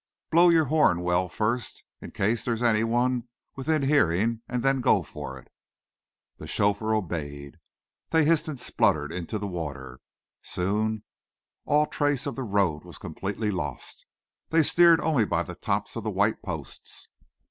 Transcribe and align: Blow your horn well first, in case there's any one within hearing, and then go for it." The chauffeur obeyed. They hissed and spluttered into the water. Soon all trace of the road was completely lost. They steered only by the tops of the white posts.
Blow 0.31 0.49
your 0.49 0.65
horn 0.65 1.01
well 1.01 1.29
first, 1.29 1.83
in 2.01 2.09
case 2.09 2.43
there's 2.43 2.63
any 2.63 2.83
one 2.83 3.27
within 3.55 3.83
hearing, 3.83 4.41
and 4.47 4.63
then 4.63 4.81
go 4.81 5.03
for 5.03 5.37
it." 5.37 5.47
The 6.37 6.47
chauffeur 6.47 6.95
obeyed. 6.95 7.59
They 8.09 8.25
hissed 8.25 8.47
and 8.47 8.59
spluttered 8.59 9.11
into 9.11 9.37
the 9.37 9.45
water. 9.45 9.99
Soon 10.41 11.03
all 11.65 11.85
trace 11.85 12.25
of 12.25 12.35
the 12.35 12.41
road 12.41 12.83
was 12.83 12.97
completely 12.97 13.51
lost. 13.51 14.07
They 14.49 14.63
steered 14.63 14.99
only 15.01 15.23
by 15.23 15.43
the 15.43 15.53
tops 15.53 15.95
of 15.95 16.03
the 16.03 16.09
white 16.09 16.41
posts. 16.41 17.07